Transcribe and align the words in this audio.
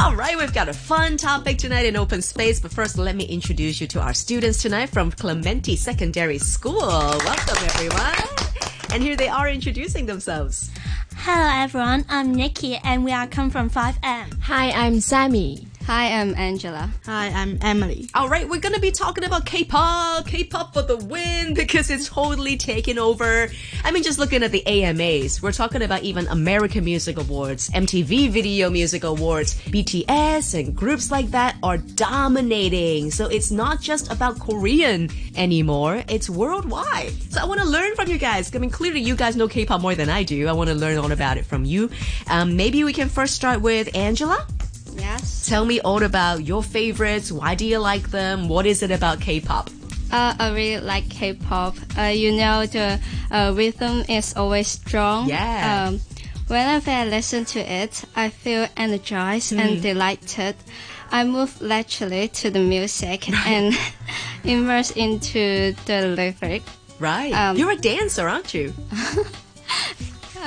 All 0.00 0.14
right, 0.14 0.38
we've 0.38 0.54
got 0.54 0.68
a 0.68 0.72
fun 0.72 1.16
topic 1.16 1.58
tonight 1.58 1.84
in 1.84 1.96
open 1.96 2.22
space, 2.22 2.60
but 2.60 2.72
first 2.72 2.98
let 2.98 3.16
me 3.16 3.24
introduce 3.24 3.80
you 3.80 3.88
to 3.88 4.00
our 4.00 4.14
students 4.14 4.62
tonight 4.62 4.90
from 4.90 5.10
Clementi 5.10 5.74
Secondary 5.74 6.38
School. 6.38 6.86
Welcome, 6.86 7.64
everyone. 7.64 8.14
And 8.92 9.02
here 9.02 9.16
they 9.16 9.26
are 9.26 9.48
introducing 9.48 10.06
themselves. 10.06 10.70
Hello 11.16 11.62
everyone, 11.64 12.04
I'm 12.08 12.32
Nikki 12.32 12.76
and 12.76 13.04
we 13.04 13.10
are 13.10 13.26
come 13.26 13.50
from 13.50 13.68
5M. 13.68 14.40
Hi, 14.42 14.70
I'm 14.70 15.00
Sammy. 15.00 15.67
Hi, 15.88 16.20
I'm 16.20 16.34
Angela. 16.34 16.90
Hi, 17.06 17.28
I'm 17.28 17.58
Emily. 17.62 18.10
All 18.14 18.28
right, 18.28 18.46
we're 18.46 18.60
gonna 18.60 18.78
be 18.78 18.90
talking 18.90 19.24
about 19.24 19.46
K-pop, 19.46 20.26
K-pop 20.26 20.74
for 20.74 20.82
the 20.82 20.98
win 20.98 21.54
because 21.54 21.88
it's 21.88 22.10
totally 22.10 22.58
taken 22.58 22.98
over. 22.98 23.48
I 23.84 23.90
mean, 23.90 24.02
just 24.02 24.18
looking 24.18 24.42
at 24.42 24.52
the 24.52 24.62
AMAs, 24.66 25.40
we're 25.40 25.50
talking 25.50 25.80
about 25.80 26.02
even 26.02 26.26
American 26.26 26.84
Music 26.84 27.16
Awards, 27.16 27.70
MTV 27.70 28.28
Video 28.28 28.68
Music 28.68 29.02
Awards, 29.02 29.54
BTS, 29.62 30.60
and 30.60 30.76
groups 30.76 31.10
like 31.10 31.30
that 31.30 31.56
are 31.62 31.78
dominating. 31.78 33.10
So 33.10 33.26
it's 33.26 33.50
not 33.50 33.80
just 33.80 34.12
about 34.12 34.38
Korean 34.38 35.08
anymore; 35.36 36.04
it's 36.06 36.28
worldwide. 36.28 37.14
So 37.32 37.40
I 37.40 37.46
want 37.46 37.62
to 37.62 37.66
learn 37.66 37.94
from 37.94 38.10
you 38.10 38.18
guys. 38.18 38.54
I 38.54 38.58
mean, 38.58 38.68
clearly 38.68 39.00
you 39.00 39.16
guys 39.16 39.36
know 39.36 39.48
K-pop 39.48 39.80
more 39.80 39.94
than 39.94 40.10
I 40.10 40.22
do. 40.22 40.48
I 40.48 40.52
want 40.52 40.68
to 40.68 40.74
learn 40.76 40.98
all 40.98 41.12
about 41.12 41.38
it 41.38 41.46
from 41.46 41.64
you. 41.64 41.88
Um, 42.26 42.56
maybe 42.56 42.84
we 42.84 42.92
can 42.92 43.08
first 43.08 43.34
start 43.34 43.62
with 43.62 43.96
Angela. 43.96 44.46
Yes. 44.98 45.46
Tell 45.48 45.64
me 45.64 45.80
all 45.80 46.02
about 46.02 46.44
your 46.44 46.62
favorites. 46.62 47.32
Why 47.32 47.54
do 47.54 47.64
you 47.64 47.78
like 47.78 48.10
them? 48.10 48.48
What 48.48 48.66
is 48.66 48.82
it 48.82 48.90
about 48.90 49.20
K-pop? 49.20 49.70
Uh, 50.10 50.34
I 50.38 50.52
really 50.54 50.80
like 50.84 51.08
K-pop. 51.10 51.76
Uh, 51.96 52.02
you 52.02 52.32
know 52.32 52.66
the 52.66 52.98
uh, 53.30 53.52
rhythm 53.54 54.04
is 54.08 54.34
always 54.36 54.68
strong. 54.68 55.28
Yeah. 55.28 55.88
Um, 55.88 56.00
whenever 56.48 56.90
I 56.90 57.04
listen 57.04 57.44
to 57.46 57.60
it, 57.60 58.04
I 58.16 58.30
feel 58.30 58.66
energized 58.76 59.52
and 59.52 59.82
delighted. 59.82 60.56
I 61.10 61.24
move 61.24 61.60
naturally 61.60 62.28
to 62.28 62.50
the 62.50 62.60
music 62.60 63.28
and 63.46 63.74
immerse 64.44 64.90
into 64.92 65.74
the 65.86 66.08
lyric. 66.08 66.62
Right. 66.98 67.32
Um, 67.32 67.56
You're 67.56 67.72
a 67.72 67.76
dancer, 67.76 68.28
aren't 68.28 68.54
you? 68.54 68.74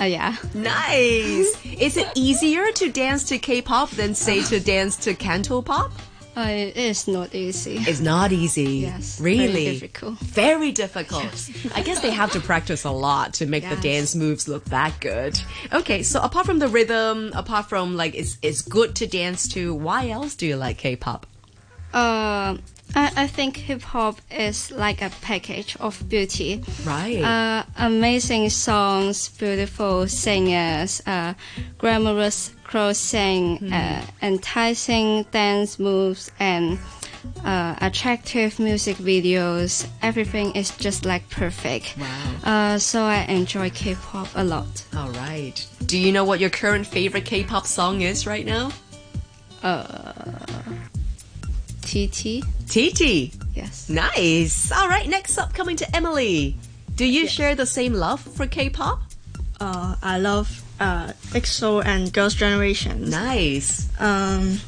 Uh, 0.01 0.05
yeah. 0.05 0.35
Nice. 0.55 1.63
is 1.79 1.95
it 1.95 2.07
easier 2.15 2.71
to 2.71 2.91
dance 2.91 3.23
to 3.25 3.37
K-pop 3.37 3.91
than 3.91 4.15
say 4.15 4.41
to 4.43 4.59
dance 4.59 4.95
to 4.97 5.13
Canto 5.13 5.61
pop? 5.61 5.91
Uh, 6.35 6.47
it 6.47 6.77
is 6.77 7.09
not 7.09 7.35
easy. 7.35 7.75
It's 7.79 7.99
not 7.99 8.31
easy. 8.31 8.63
Yes, 8.87 9.19
Really? 9.19 9.47
very 9.65 9.73
difficult. 9.79 10.19
Very 10.19 10.71
difficult. 10.71 11.49
I 11.75 11.81
guess 11.81 11.99
they 11.99 12.09
have 12.09 12.31
to 12.31 12.39
practice 12.39 12.85
a 12.85 12.89
lot 12.91 13.33
to 13.35 13.45
make 13.45 13.67
the 13.67 13.75
dance 13.75 14.15
moves 14.15 14.47
look 14.47 14.63
that 14.65 14.97
good. 15.01 15.39
Okay, 15.73 16.03
so 16.03 16.21
apart 16.21 16.45
from 16.45 16.59
the 16.59 16.69
rhythm, 16.69 17.31
apart 17.35 17.67
from 17.67 17.97
like 17.97 18.15
it's 18.15 18.37
it's 18.41 18.61
good 18.61 18.95
to 18.95 19.07
dance 19.07 19.45
to, 19.49 19.75
why 19.75 20.07
else 20.09 20.35
do 20.35 20.47
you 20.47 20.55
like 20.55 20.77
K-pop? 20.77 21.27
Uh, 21.93 22.57
I, 22.95 23.11
I 23.15 23.27
think 23.27 23.57
hip 23.57 23.81
hop 23.81 24.19
is 24.29 24.71
like 24.71 25.01
a 25.01 25.09
package 25.21 25.77
of 25.79 26.07
beauty. 26.09 26.63
Right. 26.85 27.21
Uh, 27.23 27.63
amazing 27.77 28.49
songs, 28.49 29.29
beautiful 29.29 30.07
singers, 30.07 31.01
uh, 31.05 31.33
glamorous 31.77 32.53
clothing, 32.63 33.71
uh, 33.71 34.05
enticing 34.21 35.23
dance 35.31 35.79
moves, 35.79 36.31
and 36.39 36.79
uh, 37.43 37.75
attractive 37.81 38.59
music 38.59 38.97
videos. 38.97 39.87
Everything 40.01 40.55
is 40.55 40.71
just 40.77 41.05
like 41.05 41.29
perfect. 41.29 41.95
Wow. 41.97 42.35
Uh, 42.43 42.79
so 42.79 43.03
I 43.03 43.23
enjoy 43.29 43.69
K-pop 43.69 44.27
a 44.35 44.43
lot. 44.43 44.85
All 44.95 45.11
right. 45.11 45.65
Do 45.85 45.97
you 45.97 46.11
know 46.11 46.23
what 46.23 46.39
your 46.39 46.49
current 46.49 46.87
favorite 46.87 47.25
K-pop 47.25 47.67
song 47.67 48.01
is 48.01 48.25
right 48.25 48.45
now? 48.45 48.71
TT, 51.91 52.41
TT. 52.69 53.35
yes. 53.53 53.89
Nice. 53.89 54.71
All 54.71 54.87
right, 54.87 55.09
next 55.09 55.37
up, 55.37 55.53
coming 55.53 55.75
to 55.75 55.93
Emily. 55.93 56.55
Do 56.95 57.05
you 57.05 57.27
share 57.27 57.53
the 57.53 57.65
same 57.65 57.91
love 57.91 58.21
for 58.21 58.47
K-pop? 58.47 59.01
Uh, 59.59 59.95
I 60.01 60.17
love 60.17 60.63
uh, 60.79 61.11
EXO 61.33 61.83
and 61.83 62.13
Girls' 62.13 62.33
Generation. 62.33 63.09
Nice. 63.09 63.89
Um, 63.99 64.61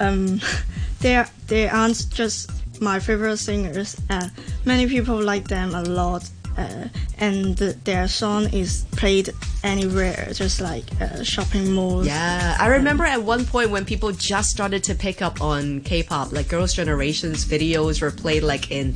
um, 0.00 0.40
they 1.00 1.22
they 1.48 1.68
aren't 1.68 2.08
just 2.08 2.50
my 2.80 2.98
favorite 2.98 3.36
singers. 3.36 4.00
Uh, 4.08 4.30
many 4.64 4.86
people 4.86 5.22
like 5.22 5.48
them 5.48 5.74
a 5.74 5.82
lot. 5.82 6.26
Uh, 6.56 6.88
and 7.18 7.56
their 7.56 8.08
song 8.08 8.52
is 8.52 8.84
played 8.92 9.30
anywhere, 9.62 10.28
just 10.32 10.60
like 10.60 10.84
uh, 11.00 11.22
shopping 11.22 11.72
malls. 11.72 12.06
Yeah, 12.06 12.56
I 12.58 12.68
remember 12.68 13.04
at 13.04 13.22
one 13.22 13.44
point 13.44 13.70
when 13.70 13.84
people 13.84 14.12
just 14.12 14.50
started 14.50 14.82
to 14.84 14.94
pick 14.94 15.20
up 15.20 15.40
on 15.40 15.80
K-pop, 15.82 16.32
like 16.32 16.48
Girls' 16.48 16.72
Generation's 16.74 17.44
videos 17.44 18.00
were 18.00 18.10
played 18.10 18.42
like 18.42 18.70
in 18.70 18.94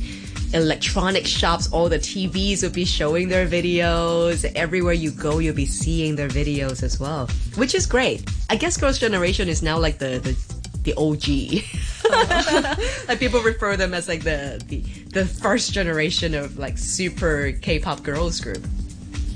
electronic 0.53 1.25
shops. 1.25 1.71
All 1.71 1.87
the 1.89 1.99
TVs 1.99 2.63
would 2.63 2.73
be 2.73 2.85
showing 2.85 3.29
their 3.29 3.47
videos. 3.47 4.49
Everywhere 4.55 4.93
you 4.93 5.11
go, 5.11 5.39
you'll 5.39 5.55
be 5.55 5.65
seeing 5.65 6.15
their 6.15 6.29
videos 6.29 6.83
as 6.83 6.99
well, 6.99 7.27
which 7.55 7.75
is 7.75 7.85
great. 7.85 8.27
I 8.49 8.55
guess 8.55 8.77
Girls' 8.77 8.99
Generation 8.99 9.47
is 9.47 9.61
now 9.61 9.77
like 9.77 9.99
the 9.99 10.19
the, 10.19 10.35
the 10.83 10.93
OG. 10.95 11.63
like 13.07 13.19
people 13.19 13.41
refer 13.41 13.77
them 13.77 13.93
as 13.93 14.07
like 14.07 14.23
the, 14.23 14.61
the 14.67 14.79
the 15.13 15.25
first 15.25 15.73
generation 15.73 16.33
of 16.33 16.57
like 16.57 16.77
super 16.77 17.51
K-pop 17.61 18.03
girls 18.03 18.39
group. 18.39 18.63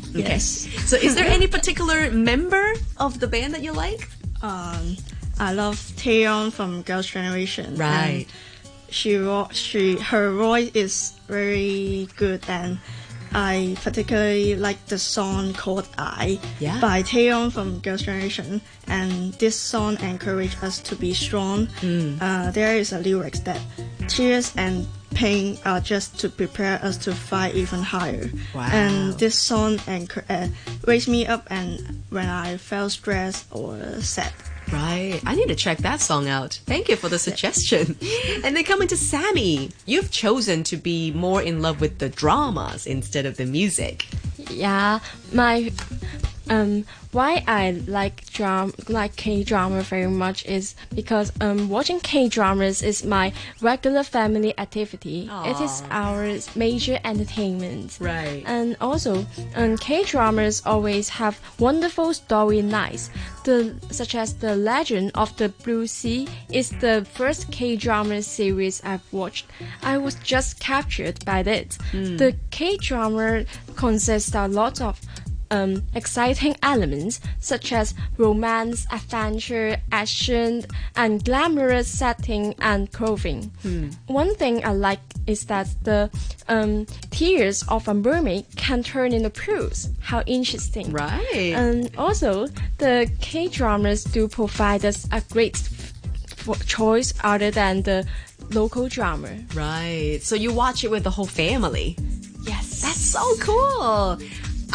Okay. 0.10 0.20
Yes. 0.20 0.68
So 0.90 0.96
is 0.96 1.16
there 1.16 1.26
any 1.26 1.48
particular 1.48 2.10
member 2.12 2.74
of 2.98 3.20
the 3.20 3.28
band 3.28 3.54
that 3.54 3.62
you 3.62 3.74
like? 3.74 4.08
Um, 4.42 4.96
I 5.40 5.54
love 5.54 5.76
Taeyeon 5.98 6.54
from 6.54 6.82
Girls' 6.84 7.08
Generation. 7.08 7.76
Right. 7.76 8.26
And 8.26 8.26
she 8.90 9.20
she 9.52 9.98
her 9.98 10.32
voice 10.32 10.72
is 10.74 11.14
very 11.28 12.08
good, 12.16 12.44
and 12.48 12.80
I 13.34 13.76
particularly 13.84 14.56
like 14.56 14.86
the 14.88 15.00
song 15.00 15.54
called 15.54 15.88
"I" 15.98 16.40
Yeah. 16.60 16.80
by 16.80 17.04
Taeyeon 17.04 17.52
from 17.52 17.80
Girls' 17.80 18.04
Generation. 18.04 18.62
And 18.88 19.34
this 19.34 19.56
song 19.60 19.98
encourages 20.02 20.62
us 20.64 20.80
to 20.80 20.96
be 20.96 21.14
strong. 21.14 21.68
Hmm. 21.82 22.18
Uh, 22.22 22.52
there 22.52 22.76
is 22.78 22.94
a 22.94 23.00
lyrics 23.00 23.40
that 23.42 23.60
tears 24.08 24.54
and 24.56 24.88
pain 25.16 25.58
are 25.66 25.80
just 25.80 26.20
to 26.20 26.30
prepare 26.30 26.80
us 26.84 26.98
to 26.98 27.14
fight 27.14 27.56
even 27.56 27.82
higher. 27.82 28.30
Wow. 28.54 28.70
And 28.72 29.14
this 29.18 29.36
song 29.40 29.78
enc- 29.88 30.24
uh, 30.30 30.48
wakes 30.86 31.08
me 31.08 31.26
up 31.26 31.48
and 31.50 32.04
when 32.10 32.28
I 32.28 32.58
felt 32.58 32.92
stressed 32.92 33.48
or 33.52 33.80
sad. 34.02 34.34
Right. 34.72 35.22
I 35.26 35.36
need 35.36 35.48
to 35.50 35.56
check 35.56 35.80
that 35.80 36.02
song 36.02 36.28
out. 36.28 36.60
Thank 36.66 36.90
you 36.90 36.96
for 36.96 37.10
the 37.10 37.20
suggestion. 37.20 37.98
And 38.44 38.56
then 38.56 38.64
coming 38.64 38.88
to 38.90 38.98
Sammy, 38.98 39.72
you've 39.86 40.12
chosen 40.12 40.64
to 40.64 40.78
be 40.78 41.12
more 41.12 41.42
in 41.42 41.62
love 41.62 41.82
with 41.82 42.00
the 42.00 42.10
dramas 42.10 42.86
instead 42.86 43.26
of 43.26 43.38
the 43.38 43.46
music. 43.46 44.08
Yeah, 44.50 45.00
my 45.32 45.72
um 46.50 46.86
why 47.12 47.44
I 47.48 47.72
like 47.88 48.26
dram 48.32 48.74
like 48.90 49.16
K 49.16 49.44
drama 49.44 49.82
very 49.82 50.08
much 50.08 50.46
is 50.46 50.76
because 50.94 51.32
um 51.42 51.70
watching 51.70 52.00
K 52.00 52.28
dramas 52.28 52.82
is 52.82 53.06
my 53.06 53.32
regular 53.62 54.04
family 54.04 54.54
activity. 54.58 55.30
It 55.46 55.60
is 55.62 55.84
our 55.92 56.38
major 56.56 57.00
entertainment. 57.04 57.98
Right. 58.00 58.44
And 58.46 58.76
also, 58.82 59.26
um, 59.56 59.78
K 59.78 60.04
dramas 60.04 60.62
always 60.66 61.10
have 61.10 61.40
wonderful 61.60 62.08
storylines. 62.10 63.10
The 63.44 63.76
such 63.92 64.16
as 64.16 64.34
the 64.36 64.56
Legend 64.56 65.12
of 65.16 65.36
the 65.38 65.50
Blue 65.50 65.88
Sea 65.88 66.28
is 66.52 66.70
the 66.70 67.06
first 67.14 67.52
K 67.52 67.76
drama 67.76 68.22
series 68.22 68.82
I've 68.84 69.04
watched. 69.12 69.46
I 69.84 69.98
was 69.98 70.16
just 70.16 70.60
captured 70.60 71.24
by 71.26 71.40
it. 71.40 71.78
The 72.18 72.36
K 72.52 72.78
drama 72.78 73.46
consists 73.76 74.34
a 74.36 74.48
lot 74.48 74.82
of 74.82 75.00
um, 75.56 75.72
exciting 75.94 76.56
elements 76.62 77.20
such 77.40 77.72
as 77.72 77.94
romance, 78.18 78.86
adventure, 78.92 79.78
action, 79.92 80.66
and 80.96 81.24
glamorous 81.24 81.88
setting 81.88 82.56
and 82.60 82.92
clothing. 82.92 83.52
One 84.08 84.36
thing 84.36 84.56
I 84.66 84.74
like 84.74 85.00
is 85.28 85.46
that 85.46 85.68
the 85.84 86.10
um, 86.48 86.86
tears 87.12 87.64
of 87.68 87.88
a 87.88 87.94
mermaid 87.94 88.46
can 88.56 88.84
turn 88.84 89.14
into 89.14 89.30
pearls. 89.30 89.90
How 90.10 90.22
interesting! 90.38 90.92
Right. 90.92 91.54
And 91.56 91.90
also, 91.98 92.48
the 92.78 93.10
K 93.22 93.48
dramas 93.48 94.04
do 94.04 94.28
provide 94.28 94.84
us 94.86 95.08
a 95.12 95.22
great 95.34 95.58
choice 96.68 97.14
other 97.24 97.50
than 97.52 97.82
the 97.84 98.06
local 98.52 98.88
drama. 98.88 99.30
right. 99.56 100.20
So 100.22 100.36
you 100.36 100.54
watch 100.54 100.84
it 100.84 100.92
with 100.92 101.04
the 101.04 101.10
whole 101.18 101.26
family. 101.44 101.98
Yes. 102.44 102.82
That's 102.84 103.02
so 103.02 103.24
cool. 103.40 104.20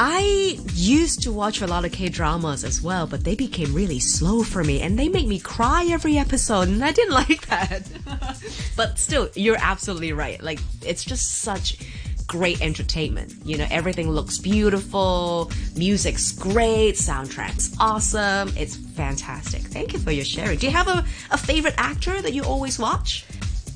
I 0.02 0.58
used 0.72 1.24
to 1.24 1.30
watch 1.30 1.60
a 1.60 1.66
lot 1.66 1.84
of 1.84 1.92
K 1.92 2.08
dramas 2.08 2.64
as 2.64 2.80
well, 2.80 3.06
but 3.06 3.22
they 3.22 3.34
became 3.34 3.74
really 3.74 4.00
slow 4.00 4.42
for 4.42 4.64
me 4.64 4.80
and 4.80 4.98
they 4.98 5.10
made 5.10 5.28
me 5.28 5.38
cry 5.38 5.84
every 5.90 6.16
episode, 6.16 6.68
and 6.68 6.82
I 6.82 6.90
didn't 6.90 7.12
like 7.28 7.46
that. 7.48 7.82
but 8.76 8.98
still, 8.98 9.28
you're 9.34 9.58
absolutely 9.60 10.14
right. 10.14 10.42
Like, 10.42 10.58
it's 10.80 11.04
just 11.04 11.42
such 11.42 11.76
great 12.26 12.62
entertainment. 12.62 13.34
You 13.44 13.58
know, 13.58 13.66
everything 13.70 14.10
looks 14.10 14.38
beautiful, 14.38 15.52
music's 15.76 16.32
great, 16.32 16.94
soundtrack's 16.94 17.76
awesome. 17.78 18.54
It's 18.56 18.76
fantastic. 18.76 19.60
Thank 19.60 19.92
you 19.92 19.98
for 19.98 20.12
your 20.12 20.24
sharing. 20.24 20.58
Do 20.58 20.66
you 20.66 20.72
have 20.72 20.88
a, 20.88 21.04
a 21.30 21.36
favorite 21.36 21.74
actor 21.76 22.22
that 22.22 22.32
you 22.32 22.42
always 22.44 22.78
watch? 22.78 23.26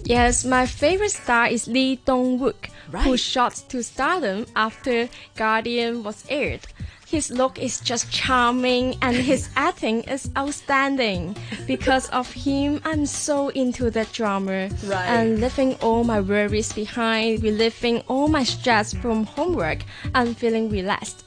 Yes, 0.05 0.45
my 0.45 0.67
favorite 0.67 1.13
star 1.13 1.49
is 1.49 1.67
Lee 1.67 1.97
Dong-wook, 2.05 2.69
who 3.05 3.17
shot 3.17 3.55
to 3.71 3.83
stardom 3.83 4.45
after 4.55 5.09
Guardian 5.35 6.03
was 6.03 6.25
aired. 6.29 6.61
His 7.07 7.31
look 7.31 7.59
is 7.59 7.81
just 7.81 8.11
charming 8.11 8.97
and 9.01 9.17
his 9.17 9.49
acting 9.57 10.03
is 10.03 10.29
outstanding. 10.37 11.37
Because 11.67 12.09
of 12.11 12.31
him, 12.33 12.83
I'm 12.85 13.07
so 13.07 13.49
into 13.51 13.89
that 13.91 14.13
drama. 14.13 14.69
Right. 14.85 15.07
And 15.07 15.41
leaving 15.41 15.75
all 15.77 16.05
my 16.05 16.21
worries 16.21 16.73
behind, 16.73 17.43
relieving 17.43 18.01
all 18.09 18.29
my 18.29 18.45
stress 18.45 18.93
from 18.93 19.25
homework, 19.25 19.85
and 20.15 20.37
feeling 20.37 20.69
relaxed. 20.69 21.25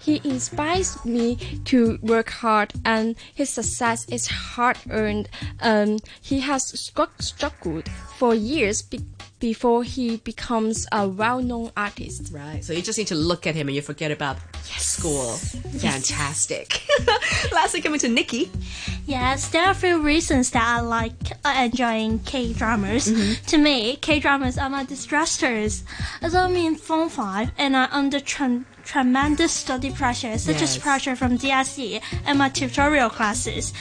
He 0.00 0.20
inspires 0.24 1.04
me 1.04 1.36
to 1.66 1.98
work 2.02 2.30
hard, 2.30 2.72
and 2.84 3.16
his 3.34 3.50
success 3.50 4.08
is 4.08 4.26
hard 4.28 4.78
earned. 4.90 5.28
Um, 5.60 5.98
he 6.20 6.40
has 6.40 6.66
struggled 6.66 7.88
for 8.16 8.34
years 8.34 8.82
be- 8.82 9.04
before 9.40 9.82
he 9.84 10.16
becomes 10.18 10.86
a 10.92 11.06
well 11.08 11.40
known 11.42 11.70
artist. 11.76 12.30
Right. 12.32 12.62
So 12.64 12.72
you 12.72 12.82
just 12.82 12.98
need 12.98 13.08
to 13.08 13.14
look 13.14 13.46
at 13.46 13.54
him 13.54 13.68
and 13.68 13.74
you 13.74 13.82
forget 13.82 14.10
about 14.10 14.36
school. 14.64 15.32
Fantastic. 15.80 16.82
Lastly, 17.52 17.80
coming 17.80 18.00
to 18.00 18.08
Nikki. 18.08 18.50
Yes, 19.06 19.48
there 19.48 19.64
are 19.64 19.70
a 19.72 19.74
few 19.74 20.00
reasons 20.00 20.50
that 20.52 20.62
I 20.62 20.80
like 20.80 21.12
uh, 21.44 21.54
enjoying 21.64 22.20
K 22.20 22.52
dramas. 22.52 23.10
To 23.46 23.58
me, 23.58 23.96
K 23.96 24.20
dramas 24.20 24.56
are 24.58 24.70
my 24.70 24.84
distressors. 24.84 25.82
As 26.22 26.34
I'm 26.34 26.54
in 26.56 26.76
Form 26.76 27.08
5 27.08 27.50
and 27.58 27.76
I'm 27.76 27.88
under 27.92 28.20
tre- 28.20 28.60
tremendous 28.84 29.52
study 29.52 29.90
pressure, 29.90 30.36
such 30.38 30.60
Yes. 30.60 30.76
as 30.76 30.78
pressure 30.82 31.16
from 31.16 31.36
DSE 31.38 32.00
and 32.26 32.38
my 32.38 32.48
tutorial 32.48 33.10
classes. 33.10 33.72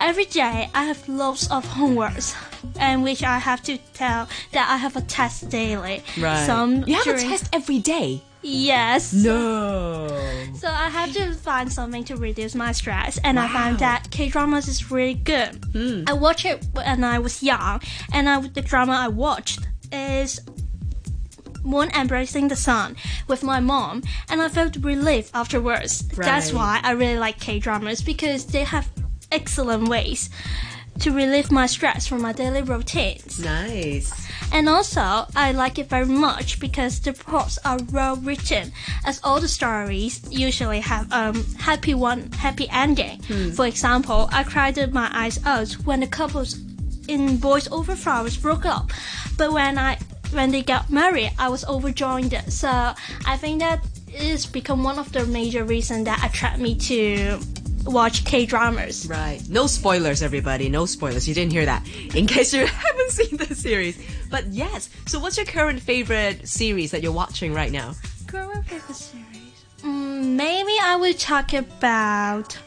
Every 0.00 0.24
day, 0.26 0.68
I 0.74 0.84
have 0.84 1.08
loads 1.08 1.48
of 1.50 1.64
homeworks. 1.66 2.34
And 2.80 3.02
which 3.04 3.22
I 3.22 3.38
have 3.38 3.62
to 3.64 3.76
tell 3.92 4.26
that 4.52 4.68
I 4.70 4.78
have 4.78 4.96
a 4.96 5.02
test 5.02 5.50
daily. 5.50 6.02
Right. 6.18 6.46
Some 6.46 6.82
you 6.86 6.94
have 6.94 7.06
a 7.06 7.18
test 7.20 7.48
every 7.52 7.78
day. 7.78 8.22
Yes. 8.42 9.12
No. 9.12 10.08
So 10.54 10.68
I 10.68 10.88
have 10.88 11.12
to 11.12 11.32
find 11.34 11.70
something 11.70 12.04
to 12.04 12.16
reduce 12.16 12.54
my 12.54 12.72
stress, 12.72 13.18
and 13.24 13.38
I 13.38 13.48
found 13.48 13.78
that 13.80 14.08
K 14.10 14.28
dramas 14.30 14.66
is 14.68 14.90
really 14.90 15.14
good. 15.14 15.62
Hmm. 15.72 16.04
I 16.06 16.12
watched 16.14 16.46
it 16.46 16.64
when 16.72 17.04
I 17.04 17.18
was 17.18 17.42
young, 17.42 17.82
and 18.12 18.28
I, 18.28 18.40
the 18.40 18.62
drama 18.62 18.92
I 18.92 19.08
watched 19.08 19.60
is 19.92 20.40
Moon 21.64 21.90
Embracing 21.94 22.48
the 22.48 22.56
Sun 22.56 22.96
with 23.26 23.42
my 23.42 23.60
mom, 23.60 24.02
and 24.28 24.40
I 24.42 24.48
felt 24.48 24.76
relief 24.76 25.30
afterwards. 25.34 26.06
That's 26.08 26.52
why 26.52 26.80
I 26.82 26.92
really 26.92 27.18
like 27.18 27.40
K 27.40 27.58
dramas 27.58 28.02
because 28.02 28.46
they 28.46 28.64
have 28.64 28.88
excellent 29.32 29.88
ways 29.88 30.30
to 31.00 31.10
relieve 31.10 31.50
my 31.50 31.66
stress 31.66 32.06
from 32.06 32.22
my 32.22 32.32
daily 32.32 32.62
routines. 32.62 33.40
Nice. 33.40 34.12
And 34.52 34.68
also, 34.68 35.26
I 35.34 35.50
like 35.52 35.78
it 35.78 35.88
very 35.88 36.06
much 36.06 36.60
because 36.60 37.00
the 37.00 37.12
plots 37.12 37.58
are 37.64 37.78
well 37.90 38.16
written, 38.16 38.70
as 39.04 39.20
all 39.24 39.40
the 39.40 39.48
stories 39.48 40.20
usually 40.30 40.80
have 40.80 41.10
um 41.12 41.44
happy 41.58 41.94
one 41.94 42.30
happy 42.32 42.68
ending. 42.70 43.20
For 43.54 43.66
example, 43.66 44.28
I 44.30 44.44
cried 44.44 44.92
my 44.92 45.10
eyes 45.12 45.40
out 45.44 45.72
when 45.84 46.00
the 46.00 46.06
couples 46.06 46.58
in 47.08 47.38
Boys 47.38 47.68
Over 47.68 47.96
Flowers 47.96 48.36
broke 48.36 48.64
up, 48.64 48.90
but 49.36 49.52
when 49.52 49.78
I 49.78 49.98
when 50.34 50.50
they 50.50 50.62
got 50.62 50.90
married, 50.90 51.32
I 51.38 51.48
was 51.48 51.64
overjoyed. 51.64 52.34
So 52.48 52.68
I 52.68 53.36
think 53.36 53.60
that 53.60 53.84
it's 54.08 54.46
become 54.46 54.82
one 54.82 54.98
of 54.98 55.12
the 55.12 55.26
major 55.26 55.64
reasons 55.64 56.04
that 56.04 56.24
attract 56.24 56.58
me 56.58 56.74
to 56.76 57.40
watch 57.84 58.24
K 58.24 58.46
dramas. 58.46 59.06
Right. 59.06 59.40
No 59.48 59.66
spoilers, 59.66 60.22
everybody. 60.22 60.68
No 60.68 60.86
spoilers. 60.86 61.28
You 61.28 61.34
didn't 61.34 61.52
hear 61.52 61.66
that. 61.66 61.86
In 62.14 62.26
case 62.34 62.52
you 62.52 62.66
haven't 62.66 63.10
seen 63.10 63.36
the 63.36 63.54
series. 63.54 64.02
But 64.30 64.46
yes. 64.46 64.90
So 65.06 65.18
what's 65.18 65.36
your 65.36 65.46
current 65.46 65.80
favorite 65.80 66.48
series 66.48 66.90
that 66.90 67.02
you're 67.02 67.12
watching 67.12 67.52
right 67.52 67.72
now? 67.72 67.94
Current 68.26 68.64
favorite 68.66 68.94
series? 68.94 69.64
Mm, 69.82 70.34
maybe 70.36 70.72
I 70.82 70.96
will 70.96 71.14
talk 71.14 71.52
about. 71.52 72.58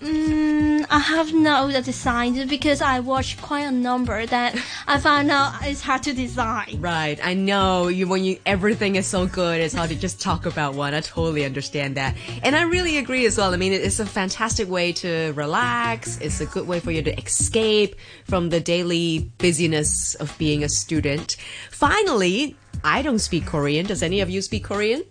Mm, 0.00 0.86
I 0.88 0.98
have 0.98 1.34
no 1.34 1.70
design 1.82 2.48
because 2.48 2.80
I 2.80 3.00
watched 3.00 3.42
quite 3.42 3.66
a 3.66 3.70
number 3.70 4.24
that 4.24 4.58
I 4.86 4.98
found 4.98 5.30
out 5.30 5.54
it's 5.62 5.82
hard 5.82 6.02
to 6.04 6.14
design. 6.14 6.78
Right. 6.80 7.20
I 7.22 7.34
know 7.34 7.88
you 7.88 8.08
when 8.08 8.24
you 8.24 8.38
everything 8.46 8.96
is 8.96 9.06
so 9.06 9.26
good, 9.26 9.60
it's 9.60 9.74
hard 9.74 9.90
to 9.90 9.96
just 9.96 10.18
talk 10.18 10.46
about 10.46 10.74
one. 10.74 10.94
I 10.94 11.00
totally 11.00 11.44
understand 11.44 11.96
that. 11.96 12.16
And 12.42 12.56
I 12.56 12.62
really 12.62 12.96
agree 12.96 13.26
as 13.26 13.36
well. 13.36 13.52
I 13.52 13.58
mean, 13.58 13.74
it's 13.74 14.00
a 14.00 14.06
fantastic 14.06 14.70
way 14.70 14.92
to 14.94 15.32
relax. 15.36 16.18
It's 16.18 16.40
a 16.40 16.46
good 16.46 16.66
way 16.66 16.80
for 16.80 16.92
you 16.92 17.02
to 17.02 17.18
escape 17.18 17.94
from 18.24 18.48
the 18.48 18.60
daily 18.60 19.30
busyness 19.36 20.14
of 20.14 20.36
being 20.38 20.64
a 20.64 20.68
student. 20.70 21.36
Finally, 21.70 22.56
I 22.82 23.02
don't 23.02 23.18
speak 23.18 23.44
Korean. 23.44 23.84
Does 23.84 24.02
any 24.02 24.20
of 24.20 24.30
you 24.30 24.40
speak 24.40 24.64
Korean? 24.64 25.04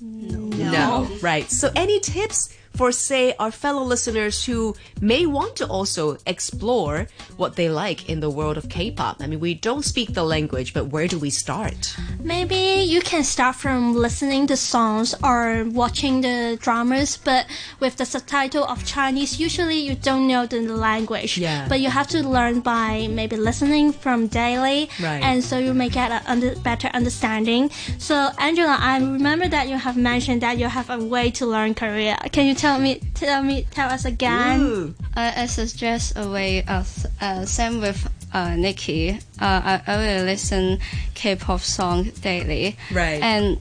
No. 0.00 1.10
Right. 1.20 1.50
So, 1.50 1.70
any 1.74 2.00
tips 2.00 2.56
for, 2.74 2.92
say, 2.92 3.34
our 3.38 3.50
fellow 3.50 3.82
listeners 3.82 4.44
who 4.44 4.74
may 5.00 5.26
want 5.26 5.56
to 5.56 5.66
also 5.66 6.16
explore 6.26 7.06
what 7.36 7.56
they 7.56 7.68
like 7.68 8.08
in 8.08 8.20
the 8.20 8.30
world 8.30 8.56
of 8.56 8.68
K 8.68 8.90
pop? 8.90 9.16
I 9.20 9.26
mean, 9.26 9.40
we 9.40 9.54
don't 9.54 9.84
speak 9.84 10.14
the 10.14 10.24
language, 10.24 10.72
but 10.72 10.86
where 10.86 11.06
do 11.08 11.18
we 11.18 11.30
start? 11.30 11.94
Maybe 12.22 12.84
you 12.86 13.00
can 13.00 13.24
start 13.24 13.56
from 13.56 13.94
listening 13.94 14.46
to 14.48 14.56
songs 14.56 15.14
or 15.22 15.64
watching 15.64 16.20
the 16.20 16.58
dramas, 16.60 17.16
but 17.16 17.46
with 17.80 17.96
the 17.96 18.04
subtitle 18.06 18.64
of 18.64 18.84
Chinese, 18.84 19.38
usually 19.40 19.78
you 19.78 19.94
don't 19.94 20.26
know 20.28 20.46
the 20.46 20.60
language. 20.62 21.36
Yeah. 21.38 21.66
But 21.68 21.80
you 21.80 21.90
have 21.90 22.08
to 22.08 22.26
learn 22.26 22.60
by 22.60 23.08
maybe 23.10 23.36
listening 23.36 23.92
from 23.92 24.26
daily, 24.28 24.88
Right. 25.02 25.22
and 25.22 25.42
so 25.44 25.58
you 25.58 25.74
may 25.74 25.88
get 25.88 26.10
a 26.12 26.22
under, 26.30 26.54
better 26.56 26.88
understanding. 26.88 27.70
So 27.98 28.30
Angela, 28.38 28.76
I 28.80 28.98
remember 28.98 29.48
that 29.48 29.68
you 29.68 29.76
have 29.76 29.96
mentioned 29.96 30.40
that 30.42 30.58
you 30.58 30.66
have 30.66 30.88
a 30.90 30.98
way 30.98 31.30
to 31.32 31.46
learn 31.46 31.74
Korea. 31.74 32.16
Can 32.32 32.46
you 32.46 32.54
tell 32.60 32.78
me, 32.78 33.00
tell 33.14 33.42
me, 33.42 33.66
tell 33.70 33.88
us 33.90 34.04
again? 34.04 34.60
Ooh. 34.60 34.94
I, 35.16 35.46
suggest 35.46 36.12
a 36.16 36.28
way 36.28 36.62
of 36.64 37.06
uh, 37.20 37.44
same 37.46 37.80
with 37.80 38.08
uh, 38.32 38.54
Nikki. 38.56 39.18
Uh, 39.40 39.80
I, 39.86 39.96
will 39.96 40.24
listen 40.24 40.78
K-pop 41.14 41.60
song 41.60 42.10
daily, 42.22 42.76
Right. 42.92 43.22
and 43.22 43.58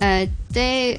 uh, 0.00 0.26
they 0.50 0.98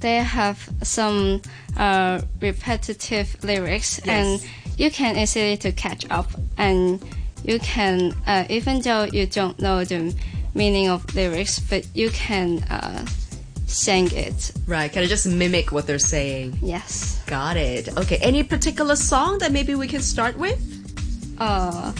they 0.00 0.16
have 0.16 0.68
some 0.82 1.40
uh, 1.76 2.20
repetitive 2.40 3.42
lyrics, 3.42 4.00
Yes. 4.04 4.08
and 4.42 4.50
you 4.78 4.90
can 4.90 5.16
easily 5.16 5.56
to 5.58 5.72
catch 5.72 6.08
up, 6.10 6.28
and 6.58 7.02
you 7.42 7.58
can 7.60 8.14
uh, 8.26 8.44
even 8.48 8.80
though 8.82 9.04
you 9.04 9.26
don't 9.26 9.58
know 9.58 9.84
the 9.84 10.14
meaning 10.54 10.88
of 10.88 11.14
lyrics, 11.14 11.58
but 11.58 11.86
you 11.94 12.10
can 12.10 12.62
sing 13.66 14.10
it. 14.12 14.52
Right. 14.66 14.90
Can 14.92 15.02
I 15.02 15.06
just 15.06 15.26
mimic 15.26 15.72
what 15.72 15.86
they're 15.86 15.98
saying? 15.98 16.58
Yes. 16.62 17.22
Got 17.26 17.56
it. 17.56 17.88
Okay. 17.96 18.16
Any 18.18 18.42
particular 18.42 18.96
song 18.96 19.38
that 19.38 19.52
maybe 19.52 19.74
we 19.74 19.86
can 19.88 20.00
start 20.02 20.36
with? 20.38 20.60
uh, 21.40 21.92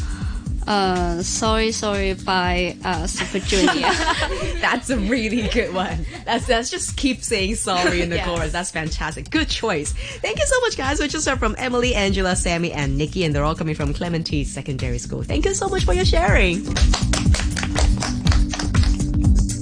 uh, 0.66 1.23
sorry, 1.23 1.73
sorry 1.73 2.14
by 2.14 2.75
uh, 2.85 3.06
Super 3.06 3.44
Junior. 3.44 3.83
That's 4.62 4.88
a 4.88 4.97
really 4.97 5.47
good 5.49 5.75
one. 5.75 6.06
That's 6.25 6.47
that's 6.47 6.71
just 6.71 6.97
keep 6.97 7.23
saying 7.23 7.56
sorry 7.56 8.00
in 8.00 8.09
the 8.09 8.16
Yes. 8.16 8.26
chorus. 8.26 8.52
That's 8.52 8.71
fantastic. 8.71 9.28
Good 9.30 9.49
choice. 9.50 9.92
Thank 9.92 10.38
you 10.38 10.47
so 10.47 10.59
much, 10.61 10.76
guys. 10.78 11.00
We 11.00 11.09
just 11.09 11.28
heard 11.28 11.38
from 11.38 11.54
Emily, 11.59 11.94
Angela, 11.94 12.35
Sammy, 12.35 12.73
and 12.73 12.97
Nikki, 12.97 13.25
and 13.25 13.35
they're 13.35 13.44
all 13.44 13.54
coming 13.54 13.75
from 13.75 13.92
Clementi 13.92 14.42
Secondary 14.44 14.97
School. 14.99 15.23
Thank 15.23 15.44
you 15.44 15.52
so 15.52 15.68
much 15.68 15.85
for 15.85 15.92
your 15.92 16.06
sharing. 16.06 16.64